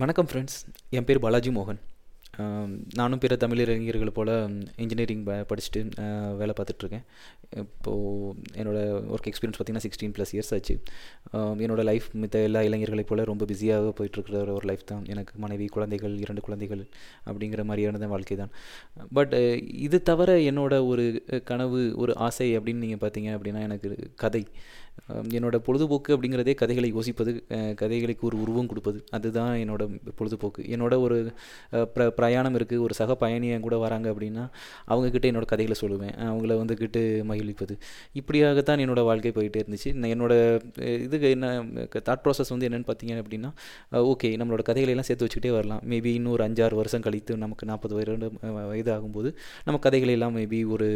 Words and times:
வணக்கம் 0.00 0.28
ஃப்ரெண்ட்ஸ் 0.30 0.56
என் 0.96 1.04
பேர் 1.04 1.18
பாலாஜி 1.18 1.50
மோகன். 1.50 1.78
நானும் 2.98 3.20
பிற 3.22 3.36
தமிழ் 3.42 3.60
இளைஞர்கள் 3.64 4.16
போல் 4.18 4.32
இன்ஜினியரிங் 4.82 5.22
ப 5.28 5.32
படிச்சுட்டு 5.50 5.80
வேலை 6.40 6.54
பார்த்துட்ருக்கேன். 6.58 7.04
இப்போது 7.62 8.34
என்னோடய 8.60 8.86
ஒர்க் 9.14 9.28
எக்ஸ்பீரியன்ஸ் 9.30 9.58
பார்த்திங்கன்னா 9.58 9.84
சிக்ஸ்டீன் 9.86 10.14
ப்ளஸ் 10.16 10.32
இயர்ஸ் 10.36 10.52
ஆச்சு. 10.56 10.76
என்னோடய 11.34 11.66
என்னோட 11.66 11.84
லைஃப் 11.90 12.08
மித்த 12.22 12.42
எல்லா 12.48 12.62
இளைஞர்களைப் 12.68 13.10
போல் 13.10 13.24
ரொம்ப 13.32 13.46
பிஸியாக 13.52 13.92
போயிட்டுருக்கிற 13.98 14.42
ஒரு 14.58 14.66
லைஃப் 14.70 14.88
தான். 14.92 15.04
எனக்கு 15.14 15.34
மனைவி 15.44 15.68
குழந்தைகள் 15.76 16.16
இரண்டு 16.24 16.44
குழந்தைகள் 16.48 16.82
அப்படிங்கிற 17.26 17.64
மாதிரியான 17.64 18.08
வாழ்க்கை 18.14 18.38
தான். 18.42 18.52
பட் 19.18 19.36
இது 19.86 20.00
தவிர 20.10 20.32
என்னோட 20.50 20.74
ஒரு 20.86 21.06
கனவு 21.50 21.80
ஒரு 21.96 22.14
ஆசை 22.28 22.48
அப்படின்னு 22.58 22.84
நீங்கள் 22.86 23.04
பார்த்தீங்க 23.04 23.30
அப்படின்னா 23.36 23.62
எனக்கு 23.68 24.10
கதை. 24.24 24.44
என்னோட 25.36 25.56
பொழுதுபோக்கு 25.64 26.10
அப்படிங்கிறதே 26.14 26.52
கதைகளை 26.60 26.88
யோசிப்பது 26.94 27.32
கதைகளுக்கு 27.80 28.24
ஒரு 28.28 28.36
உருவம் 28.44 28.70
கொடுப்பது. 28.70 28.98
அதுதான் 29.16 29.52
என்னோட 29.62 29.82
பொழுதுபோக்கு. 30.18 30.62
என்னோட 30.74 30.94
ஒரு 31.06 31.18
ப்ர 31.94 32.06
பிரயாணம் 32.26 32.58
இருக்குது 32.60 32.84
ஒரு 32.88 32.96
சக 33.00 33.18
பயணி 33.24 33.48
என் 33.56 33.66
கூட 33.68 33.78
வராங்க 33.86 34.06
அப்படின்னா 34.14 34.46
அவங்கக்கிட்ட 34.92 35.26
என்னோட 35.32 35.48
கதைகளை 35.54 35.78
சொல்லுவேன். 35.84 36.14
அவங்கள 36.30 36.52
வந்துக்கிட்டு 36.62 37.02
மகிழ்விப்பது. 37.32 37.76
இப்படியாகத்தான் 38.20 38.84
என்னோடய 38.86 39.10
வாழ்க்கை 39.10 39.34
போயிட்டே 39.40 39.60
இருந்துச்சு. 39.64 39.90
என்னோடய 40.14 40.14
என்னோட 40.16 40.34
இதுக்கு 41.06 41.28
என்ன 41.34 41.46
தாட் 42.08 42.22
ப்ராசஸ் 42.24 42.52
வந்து 42.52 42.66
என்னென்னு 42.68 42.88
பார்த்தீங்க 42.88 43.14
அப்படின்னா 43.22 43.50
ஓகே 44.12 44.28
நம்மளோட 44.40 44.62
கதைகளையெல்லாம் 44.68 45.08
சேர்த்து 45.08 45.26
வச்சுக்கிட்டே 45.26 45.52
வரலாம். 45.56 45.82
மேபி 45.92 46.10
இன்னொரு 46.18 46.42
அஞ்சாறு 46.46 46.74
வருஷம் 46.80 47.04
கழித்து 47.06 47.36
நமக்கு 47.44 47.70
நாற்பது 47.70 47.94
வயது 47.98 48.28
வயது 48.70 48.90
ஆகும்போது 48.96 49.30
நம்ம 49.68 49.80
கதைகளை 49.86 50.14
எல்லாம் 50.18 50.36
மேபி 50.38 50.60
ஒரு 50.74 50.88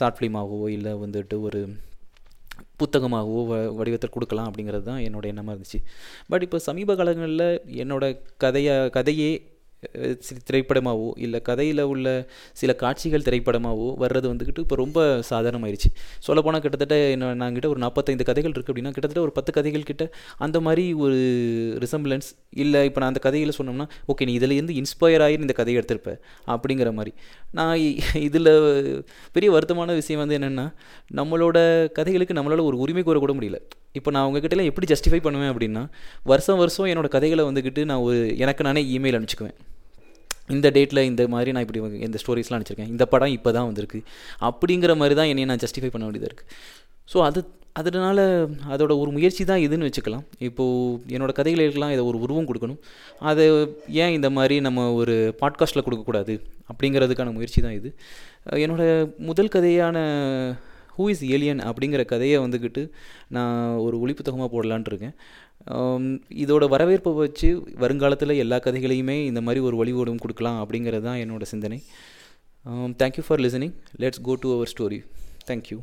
ஷார்ட் 0.00 0.18
ஃபிலிமாகவோ 0.18 0.68
இல்லை 0.76 0.92
வந்துட்டு 1.04 1.38
ஒரு 1.48 1.60
புத்தகமாகவோ 2.80 3.40
வ 3.50 3.56
வடிவத்தில் 3.78 4.14
கொடுக்கலாம் 4.14 4.48
அப்படிங்கிறது 4.48 4.84
தான் 4.88 5.02
என்னோட 5.06 5.24
எண்ணமாக 5.32 5.54
இருந்துச்சு. 5.54 5.80
பட் 6.32 6.44
இப்போ 6.46 6.58
சமீப 6.68 6.94
காலங்களில் 7.00 7.46
என்னோடய 7.82 8.18
கதையை 8.44 8.76
கதையே 8.96 9.30
திரைப்படமாகவோ 10.48 11.10
இல்லை 11.24 11.42
கதையில் 11.42 11.82
உள்ள 11.92 12.06
சில 12.60 12.74
காட்சிகள் 12.82 13.26
திரைப்படமாகவோ 13.28 13.88
வர்றது 14.02 14.26
வந்துக்கிட்டு 14.32 14.64
இப்போ 14.66 14.76
ரொம்ப 14.84 14.98
சாதாரணமாயிருச்சு. 15.30 15.90
சொல்லப்போனால் 16.26 16.64
கிட்டத்தட்ட 16.64 16.96
என்ன 17.14 17.34
நாங்கிட்ட 17.42 17.66
ஒரு 17.66 17.82
நாற்பத்தைந்து 17.84 18.24
கதைகள் 18.30 18.54
இருக்குது 18.56 18.72
அப்படின்னா 18.72 18.94
கிட்டத்தட்ட 18.96 19.20
ஒரு 19.20 19.32
பத்து 19.32 19.52
கதைகள் 19.52 19.88
கிட்ட 19.90 20.06
அந்த 20.38 20.60
மாதிரி 20.66 20.86
ஒரு 21.04 21.18
ரிசம்பிளன்ஸ் 21.84 22.30
இல்லை 22.64 22.84
இப்போ 22.90 23.00
நான் 23.00 23.12
அந்த 23.12 23.22
கதையில் 23.28 23.56
சொன்னோம்னா 23.58 23.88
ஓகே 24.12 24.24
நீ 24.30 24.34
இதுலேருந்து 24.38 24.76
இன்ஸ்பயர் 24.82 25.24
ஆகி 25.26 25.38
இந்த 25.46 25.56
கதையை 25.60 25.82
எடுத்திருப்ப 25.82 26.16
அப்படிங்கிற 26.54 26.92
மாதிரி. 26.92 27.14
நான் 27.58 27.76
இதில் 28.28 28.52
பெரிய 29.32 29.50
வருத்தமான 29.56 29.94
விஷயம் 30.00 30.22
வந்து 30.26 30.38
என்னென்னா 30.38 30.66
நம்மளோட 31.20 31.58
கதைகளுக்கு 31.92 32.38
நம்மளால் 32.38 32.68
ஒரு 32.70 32.78
உரிமை 32.78 33.02
கூறக்கூட 33.02 33.18
கூட 33.20 33.34
முடியல. 33.34 33.58
இப்போ 33.98 34.10
நான் 34.14 34.26
உங்ககிட்டலாம் 34.28 34.70
எப்படி 34.70 34.86
ஜஸ்டிஃபை 34.92 35.20
பண்ணுவேன் 35.26 35.50
அப்படின்னா 35.52 35.82
வருஷம் 36.30 36.60
வருஷம் 36.62 36.88
என்னோடய 36.92 37.14
கதைகளை 37.16 37.44
வந்துக்கிட்டு 37.48 37.84
நான் 37.90 38.04
ஒரு 38.08 38.18
எனக்கு 38.44 38.66
நானே 38.68 38.82
இமெயில் 38.96 39.16
அனுப்பிச்சுக்குவேன். 39.18 39.56
இந்த 40.56 40.68
டேட்டில் 40.76 41.06
இந்த 41.10 41.22
மாதிரி 41.32 41.50
நான் 41.54 41.64
இப்படி 41.66 41.80
இந்த 42.08 42.18
ஸ்டோரிஸ்லாம் 42.22 42.58
அனுப்பிச்சிருக்கேன். 42.58 42.92
இந்த 42.94 43.04
படம் 43.14 43.34
இப்போ 43.38 43.50
தான் 43.56 43.68
வந்திருக்கு. 43.70 43.98
அப்படிங்கிற 44.48 44.94
மாதிரி 45.00 45.16
தான் 45.20 45.30
என்னை 45.32 45.48
நான் 45.52 45.64
ஜஸ்டிஃபை 45.64 45.90
பண்ண 45.94 46.04
வேண்டியதாக 46.06 46.30
இருக்குது 46.32 46.52
ஸோ 47.12 47.18
அது 47.28 47.40
அதனால் 47.80 48.22
அதோட 48.74 48.92
ஒரு 49.02 49.10
முயற்சி 49.16 49.42
தான் 49.50 49.62
இதுன்னு 49.64 49.88
வச்சுக்கலாம். 49.88 50.24
இப்போது 50.46 51.12
என்னோட 51.16 51.32
கதைகளுக்கெல்லாம் 51.38 51.92
இதை 51.94 52.04
ஒரு 52.10 52.18
உருவம் 52.24 52.48
கொடுக்கணும். 52.48 52.80
அதை 53.30 53.44
ஏன் 54.02 54.14
இந்த 54.16 54.28
மாதிரி 54.36 54.56
நம்ம 54.66 54.86
ஒரு 55.00 55.14
பாட்காஸ்ட்டில் 55.42 55.84
கொடுக்கக்கூடாது? 55.86 56.34
அப்படிங்கிறதுக்கான 56.72 57.32
முயற்சி 57.36 57.60
தான் 57.66 57.76
இது. 57.78 57.90
என்னோடய 58.64 58.90
முதல் 59.28 59.52
கதையான 59.56 59.96
ஹூ 60.98 61.08
இஸ் 61.08 61.24
ஏலியன் 61.24 61.58
அப்படிங்கிற 61.58 62.04
கதையை 62.04 62.38
வந்துக்கிட்டு 62.38 62.90
நான் 63.28 63.76
ஒரு 63.76 64.00
ஒளி 64.00 64.12
புத்தகமாக 64.12 64.50
போடலான்ட்டு 64.52 64.86
இருக்கேன் 64.86 65.14
இதோட 66.34 66.68
வரவேற்பை 66.68 67.12
வச்சு 67.12 67.48
வருங்காலத்தில் 67.78 68.30
எல்லா 68.36 68.56
கதைகளையுமே 68.56 69.24
இந்த 69.24 69.40
மாதிரி 69.40 69.64
ஒரு 69.64 69.76
வழிவோடும் 69.76 70.18
கொடுக்கலாம் 70.18 70.66
அப்படிங்கிறது 70.66 71.02
தான் 71.02 71.18
என்னோட 71.18 71.42
சிந்தனை. 71.42 71.82
Thank you 72.98 73.22
for 73.26 73.40
listening 73.40 73.74
let's 74.00 74.22
go 74.22 74.34
to 74.34 74.54
our 74.54 74.70
story 74.78 75.00
thank you 75.46 75.78